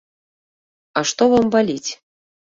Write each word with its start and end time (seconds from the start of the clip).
А 1.01 1.03
што 1.09 1.27
вам 1.33 1.45
баліць? 1.57 1.91